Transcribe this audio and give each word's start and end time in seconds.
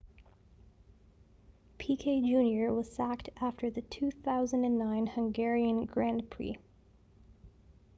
piquet 1.77 2.21
jr 2.21 2.73
was 2.73 2.91
sacked 2.91 3.29
after 3.39 3.69
the 3.69 3.83
2009 3.83 5.05
hungarian 5.05 5.85
grand 5.85 6.27
prix 6.27 6.57